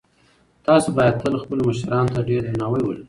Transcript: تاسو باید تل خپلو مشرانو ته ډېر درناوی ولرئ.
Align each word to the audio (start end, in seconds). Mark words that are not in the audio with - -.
تاسو 0.67 0.87
باید 0.97 1.15
تل 1.21 1.33
خپلو 1.43 1.61
مشرانو 1.69 2.13
ته 2.15 2.21
ډېر 2.29 2.41
درناوی 2.45 2.81
ولرئ. 2.83 2.99